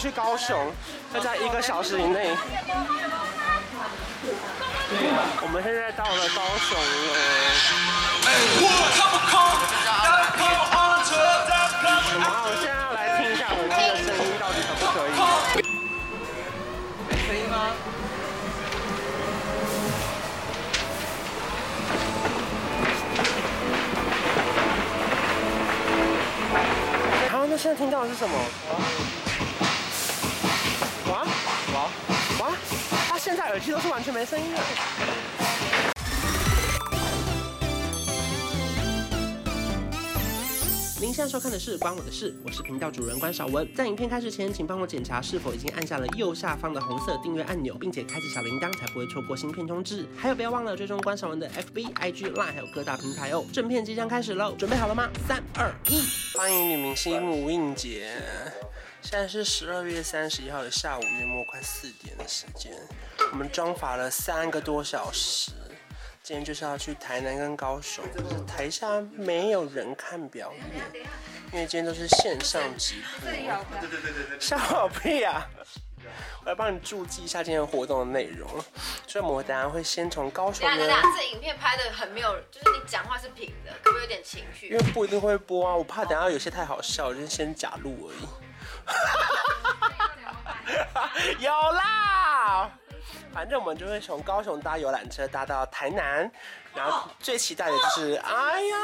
[0.00, 0.72] 去高雄，
[1.12, 2.34] 要在一个小时以内。
[5.42, 6.84] 我们现在到了高雄了。
[12.22, 15.12] 好，我现在要来听一下我们的声音到底可不可以？
[17.10, 17.54] 没声音吗？
[27.30, 28.34] 好，那现在听到的是什么？
[31.80, 31.90] 哇
[32.40, 32.52] 哇！
[33.08, 34.60] 他现在耳机都是完全没声音的。
[41.00, 43.66] 您现在收看的是《关我的事》，我是频道主人关韶文。
[43.74, 50.06] 在影片开始前，请帮我检查是否已经按下了右下方的红色订阅按钮，并且开启小铃铛，才不会错过新片通知。
[50.18, 53.42] 还有，不要忘了追踪关少文的 FB、IG、Line，还有各大平台哦。
[53.50, 55.08] 正片即将开始喽，准备好了吗？
[55.26, 56.02] 三、二、一，
[56.36, 58.06] 欢迎女明星吴映洁。
[59.02, 62.72] 现在是十二月三十一号的下午约莫快四点的时间，
[63.32, 65.52] 我们妆发了三个多小时。
[66.22, 70.52] 今天就是要去台南跟高雄，就是台下没有人看表
[70.92, 71.06] 演，
[71.52, 73.30] 因为今天都是线上直播。
[73.30, 75.48] 对对对对对，笑我屁啊！
[76.44, 78.48] 我来帮你注记一下今天活动的内容。
[79.08, 80.60] 所以我们等下会先从高雄。
[80.60, 84.68] 等下等下，这影片拍的很没有，就是你讲话是平的，可不可以有点情绪？
[84.68, 88.49] 因为不一定会播啊，我怕等下有些太好笑，就先假录而已。
[91.40, 92.70] 有啦。
[93.32, 96.30] 反正我们就会从高雄搭游览车搭到台南，
[96.74, 98.76] 然后最期待的就是，哎呀，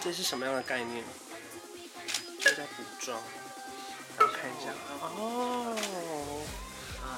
[0.00, 1.02] 这是什么样的概念？
[2.38, 3.18] 就在补妆，
[4.18, 5.74] 我看一下，哦，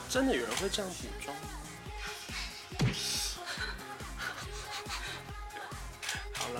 [0.08, 1.36] 真的有人会这样补妆？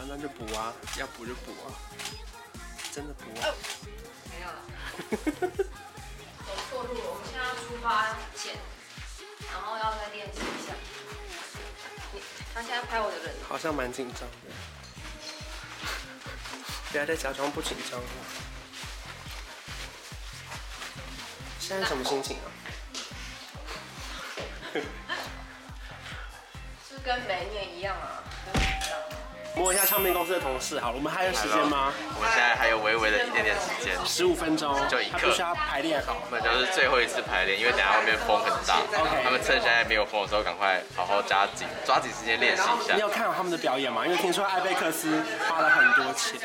[0.07, 1.73] 那就补啊，要补就补啊，
[2.93, 3.47] 真的补啊。
[4.31, 4.63] 没有了。
[6.45, 8.55] 走错路了，我们现在要出发前，
[9.51, 10.75] 然后要再练习一下。
[12.55, 14.27] 他现在拍我的人，好像蛮紧张的。
[16.93, 18.07] 不要再假装不紧张了。
[21.59, 22.47] 现在什么心情啊？
[26.89, 28.23] 是跟没念一样啊。
[29.57, 31.93] 摸一下唱片公司的同事，好，我们还有时间吗？
[32.17, 35.19] 我们现在还有微微的一点点时间，十五分钟，就一刻。
[35.29, 38.79] 必须要排练好，我们就是最后一次排练，因为等下外面风很大。
[38.99, 42.95] OK，他们趁现在没有风的时候，赶快好好加紧，抓紧时间练习一下。
[42.95, 44.05] 你有看到他们的表演吗？
[44.05, 46.41] 因为听说艾贝克斯花了很多钱。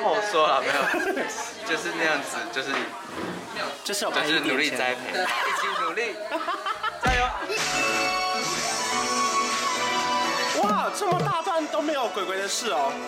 [0.00, 1.24] 不好说了，没有，
[1.68, 2.70] 就是那样子，就是
[3.84, 6.14] 就是有就是努力栽培，一起努力，
[10.94, 12.92] 这么大段都没有鬼鬼的事哦！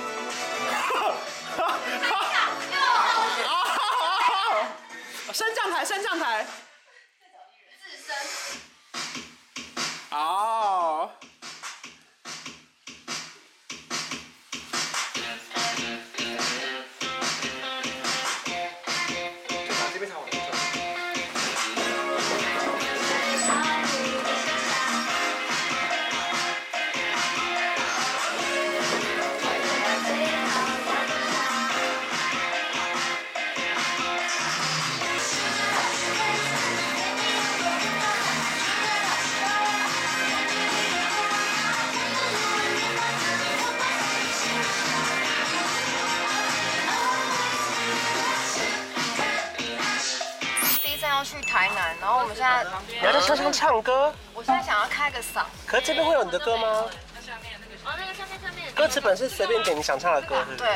[5.33, 6.45] 升降台，升降台。
[7.85, 8.17] 自身。
[10.11, 10.84] 哦。
[51.25, 54.13] 去台南，然后我们现在你要在车上唱歌。
[54.35, 55.43] 我现在想要开个嗓。
[55.67, 56.69] 可是这边会有你的歌吗？
[56.69, 58.73] 哦，那个下面下面。
[58.75, 60.57] 歌词本是随便点你想唱的歌，是不是？
[60.59, 60.69] 对。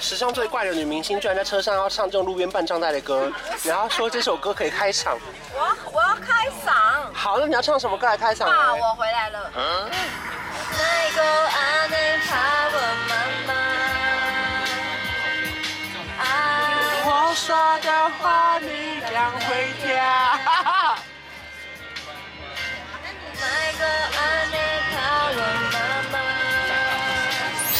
[0.00, 3.30] 史上最怪的女明星居然在车上要唱这种路边办账带的歌，
[3.64, 5.18] 然后说这首歌可以开场。
[5.54, 6.72] 我要我要开嗓。
[7.12, 8.46] 好，那你要唱什么歌来开嗓？
[8.46, 9.50] 爸，我回来了。
[9.56, 9.90] 嗯。
[17.32, 19.88] 我说的话你将会听。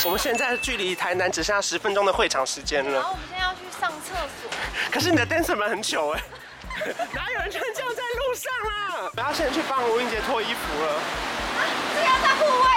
[0.05, 2.93] 我们现在距离台南只剩下十分钟的会场时间了。
[2.93, 4.51] 然后我们现在要去上厕所。
[4.91, 6.23] 可是你的 dancer 们很糗哎，
[7.13, 9.11] 哪有人穿这样在路上啊？
[9.15, 10.95] 然后现在去帮吴英杰脱衣服了。
[10.95, 11.61] 啊，
[11.95, 12.72] 这要在户外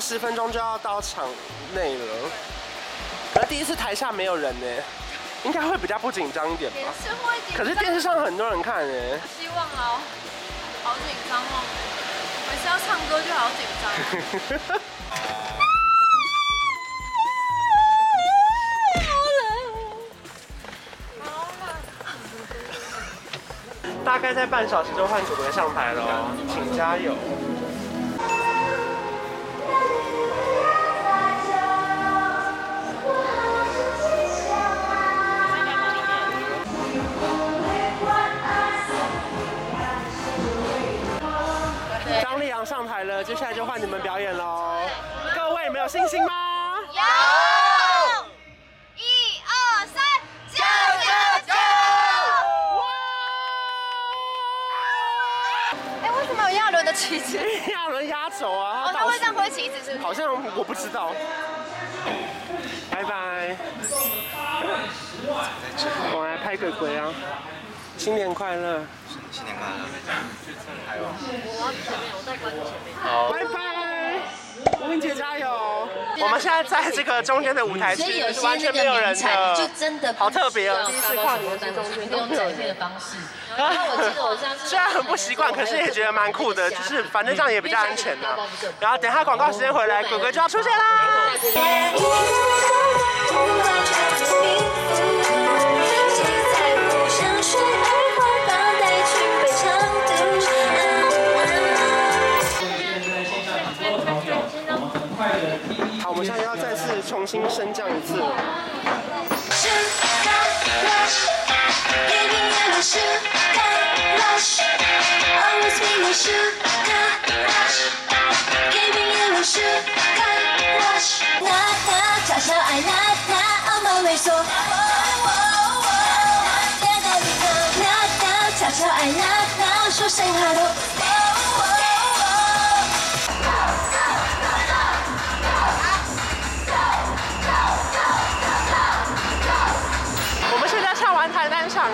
[0.00, 1.26] 十分钟就要到场
[1.74, 2.04] 内了。
[3.34, 4.66] 可是第一次台下没有人呢。
[5.44, 6.78] 应该会比较不紧张一点吧。
[7.00, 7.58] 是会紧张。
[7.58, 9.20] 可是电视上很多人看哎。
[9.38, 10.00] 希望哦，
[10.82, 11.62] 好紧张哦，
[12.50, 13.84] 每次要唱歌就好紧张。
[24.04, 27.14] 大概在半小时就换主角上台了，请加油！
[42.22, 44.82] 张丽阳上台了，接下来就换你们表演喽！
[45.34, 46.76] 各位，没有信心吗？
[46.92, 47.02] 有。
[56.94, 57.38] 旗子
[57.70, 58.86] 亚伦压轴啊！
[58.86, 60.02] 哦，他会这样挥旗子是不是？
[60.02, 61.12] 好像我不知道。
[62.90, 63.56] 拜拜。
[66.12, 67.12] 我来拍鬼鬼啊！
[67.96, 68.82] 新年快乐！
[69.32, 69.84] 新年快乐！
[70.86, 71.02] 还有。
[71.02, 71.08] 我
[71.60, 72.94] 要前面，我在关前面。
[73.02, 73.30] 好。
[73.32, 73.58] 拜拜。
[74.80, 75.88] 吴明姐加油！
[76.20, 80.84] 我们现在在这个中间的舞台区，完全没有人的，就真的好特别哦！
[80.86, 83.16] 第一次跨年在中间都没有人的方式。
[84.64, 88.28] 虽然很不习惯，可是也觉得蛮酷的，就是反正这样也比较安全的。
[88.80, 91.30] 然后等下广告时间回来，鬼鬼就要出现啦。
[107.30, 108.14] 新升降一次。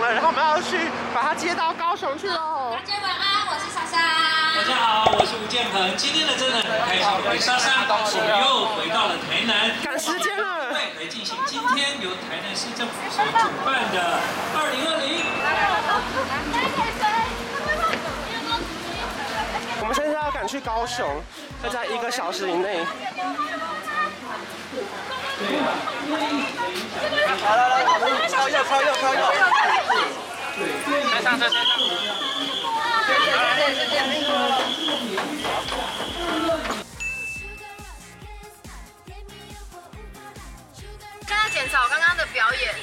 [0.02, 2.74] 然后我们要去把它接到高雄去喽。
[2.74, 3.96] 大家晚安，我是莎莎。
[4.58, 5.96] 大家好，我是吴建鹏。
[5.96, 7.94] 今天呢，真的很开心，我莎莎我
[8.42, 14.18] 又回到了台南，赶时间了，来进行今天由台南市政府所主办的
[14.58, 15.22] 二零二零。
[19.80, 21.06] 我们现在要赶去高雄，
[21.62, 22.84] 要在一个小时以内。
[27.44, 29.20] 好了，来，我们靠右，靠右，靠右。
[31.12, 31.56] 再上，再上。
[41.26, 42.74] 现在检查我刚刚的表演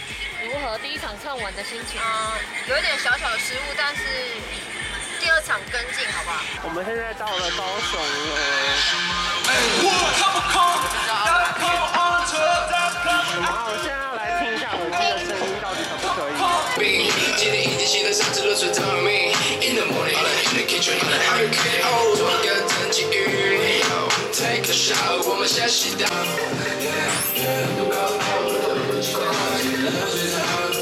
[0.43, 0.77] 如何？
[0.79, 2.01] 第一场唱完的心情？
[2.01, 2.07] 嗯，
[2.67, 4.01] 有一点小小的失误，但是
[5.19, 6.41] 第二场跟进，好不好？
[6.63, 8.80] 我们现在到了高雄了。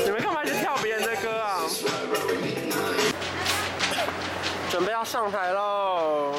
[0.05, 1.61] 你们干嘛一直跳别人的歌啊？
[4.69, 6.35] 准备要上台喽！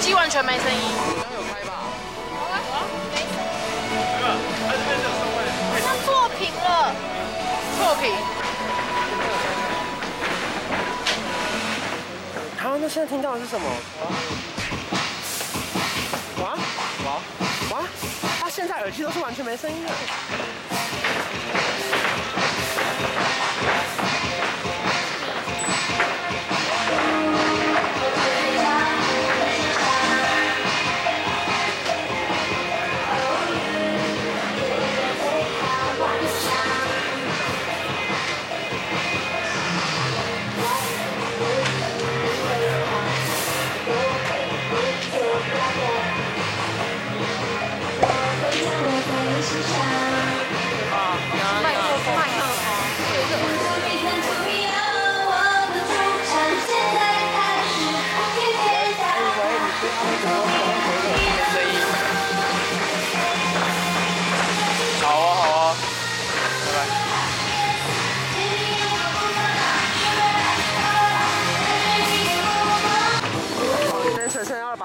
[0.00, 0.80] 机完全没声音。
[1.20, 1.72] 刚有开吧？
[2.32, 2.40] 好
[2.72, 3.44] 啊，没声音。
[5.84, 6.94] 它错频了。
[7.76, 8.02] 错频。
[12.58, 13.66] 好，那现在听到的是什么？
[16.42, 16.56] 哇
[17.04, 17.20] 哇
[17.72, 17.82] 哇！
[18.40, 19.92] 他现在耳机都是完全没声音的。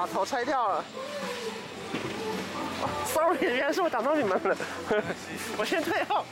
[0.06, 0.84] 头拆掉了。
[3.06, 4.58] Sorry，原来是我打到你们了，
[5.58, 6.26] 我先退后。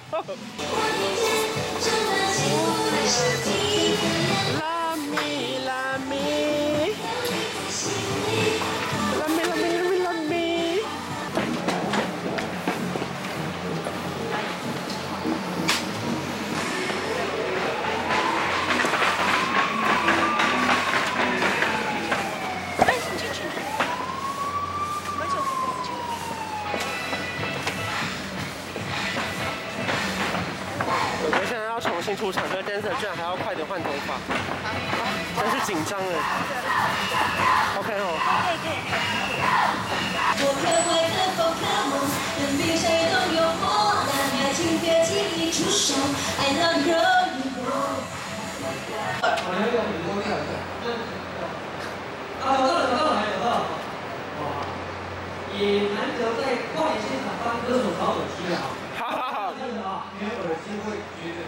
[32.73, 34.17] Dancer 居然还要快点换头发，
[35.37, 36.05] 真是紧张哎。
[37.77, 38.17] OK 哦。
[40.41, 41.61] 我可爱的宝可
[41.93, 41.93] 梦，
[42.41, 43.61] 任凭谁都诱惑，
[44.09, 45.93] 但爱情别轻易出手，
[46.41, 46.89] 爱让人
[47.37, 47.69] 迷惑。
[49.21, 49.37] 啊，
[52.41, 53.69] 找到了，找到了，找到了！
[54.41, 54.65] 哇，
[55.53, 58.65] 也难得在跨年现场当歌手找耳机啊！
[58.97, 59.53] 好好好。
[59.61, 61.39] 真的啊，没有耳机会觉得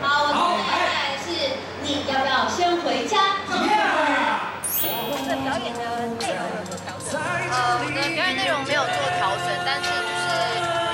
[0.00, 1.28] 好，我们接下来是
[1.84, 3.36] 你要不要先回家？
[4.88, 7.20] 我的表演的内容有做调整。
[7.20, 10.24] 呃，我的表演内容没有做调整，但是就是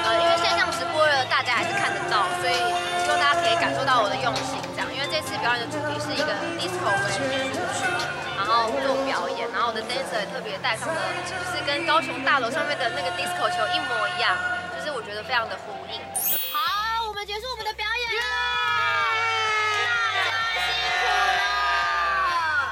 [0.03, 2.59] 呃，因为线上直播了，大家还是看得到，所以
[3.07, 4.91] 希望大家可以感受到我的用心，这样。
[4.91, 7.87] 因为这次表演的主题是一个 disco 为主曲，
[8.35, 10.99] 然后做表演，然后我的 dancer 也特别带上了，
[11.31, 14.35] 就是跟高雄大楼上面的那个 disco 球一模一样，
[14.75, 16.03] 就是我觉得非常的呼应。
[17.25, 18.21] 结束我们的表演了，
[20.25, 20.31] 大家
[20.67, 21.41] 辛苦了。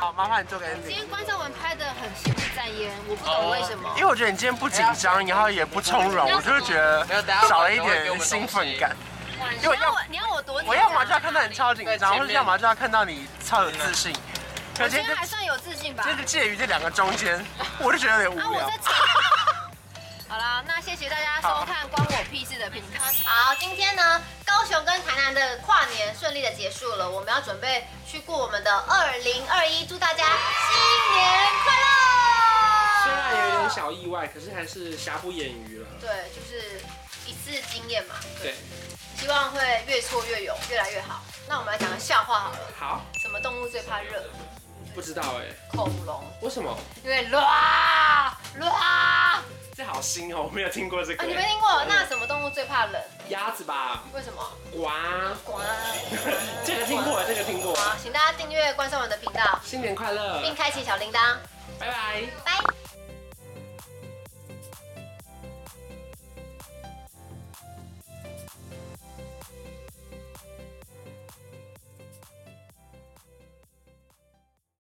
[0.00, 0.88] 好，麻烦你做个今 ending。
[0.96, 3.88] 天关少文拍的很心不在焉，我不懂为什么。
[3.96, 7.06] 因为我觉得你今天不紧张，然后也不从容，我就是觉得
[7.48, 8.96] 少了一点兴奋感。
[9.62, 10.60] 因为要你要我你要我多？
[10.66, 14.12] 我要么就要看到你超紧张，或者要么就要看到你超有自信。
[14.76, 16.02] 可我是今天天还算有自信吧。
[16.04, 17.44] 就是介于这两个中间，
[17.78, 18.68] 我就觉得有点啊，无聊。
[20.28, 23.00] 好了，那谢谢大家收看关我屁事的频道。
[23.24, 24.39] 好，今天呢，高
[24.70, 31.28] 雄跟台南的跨年顺利的结束了，我们要准备去过我们的二零二一，祝大家新年
[31.64, 33.02] 快乐！
[33.02, 35.88] 虽然有点小意外，可是还是瑕不掩瑜了。
[36.00, 36.80] 对，就是
[37.26, 38.54] 一次经验嘛，对，
[39.18, 41.20] 希望会越挫越勇，越来越好。
[41.48, 44.22] 那我们来讲个笑话好了，好，什么动物最怕热？
[44.94, 46.78] 不知道哎，恐龙，为什么？
[47.02, 49.42] 因为啦啦。
[50.00, 51.22] 新哦，我没有听过这个。
[51.22, 51.84] 啊，你没听过？
[51.88, 53.00] 那什么动物最怕冷？
[53.28, 54.02] 鸭子吧？
[54.14, 54.42] 为什么？
[54.72, 54.88] 呱。
[55.44, 55.60] 呱。
[56.64, 57.74] 这个听过，这个听过。
[57.74, 61.36] 好，请大家订阅关上文的频道，新年快乐，并开启小铃铛。
[61.78, 62.22] 拜拜。
[62.44, 62.69] 拜。